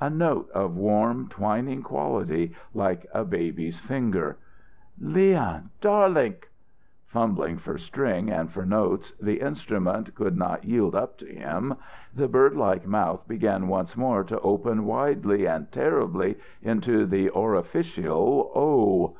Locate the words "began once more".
13.28-14.24